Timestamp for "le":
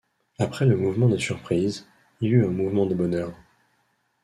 0.65-0.75